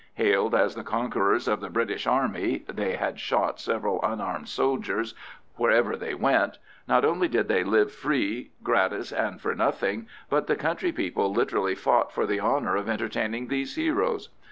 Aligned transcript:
Hailed 0.15 0.55
as 0.55 0.73
the 0.73 0.83
conquerors 0.83 1.47
of 1.47 1.61
the 1.61 1.69
British 1.69 2.07
Army 2.07 2.65
(they 2.67 2.93
had 2.95 3.19
shot 3.19 3.59
several 3.59 4.01
unarmed 4.01 4.49
soldiers) 4.49 5.13
wherever 5.57 5.95
they 5.95 6.15
went, 6.15 6.57
not 6.87 7.05
only 7.05 7.27
did 7.27 7.47
they 7.47 7.63
live 7.63 7.91
free, 7.91 8.49
gratis, 8.63 9.11
and 9.11 9.39
for 9.39 9.53
nothing, 9.53 10.07
but 10.27 10.47
the 10.47 10.55
country 10.55 10.91
people 10.91 11.31
literally 11.31 11.75
fought 11.75 12.11
for 12.11 12.25
the 12.25 12.39
honour 12.41 12.75
of 12.75 12.89
entertaining 12.89 13.45
these 13.47 13.75
heroes. 13.75 14.29